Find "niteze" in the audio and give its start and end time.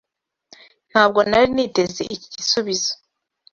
1.55-2.01